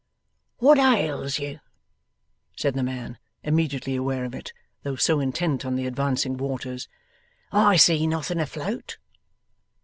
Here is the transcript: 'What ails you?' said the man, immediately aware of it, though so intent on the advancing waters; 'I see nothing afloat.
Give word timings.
'What 0.57 0.79
ails 0.79 1.37
you?' 1.37 1.59
said 2.57 2.73
the 2.73 2.81
man, 2.81 3.19
immediately 3.43 3.95
aware 3.95 4.25
of 4.25 4.33
it, 4.33 4.51
though 4.81 4.95
so 4.95 5.19
intent 5.19 5.63
on 5.63 5.75
the 5.75 5.85
advancing 5.85 6.37
waters; 6.37 6.87
'I 7.51 7.75
see 7.75 8.07
nothing 8.07 8.39
afloat. 8.39 8.97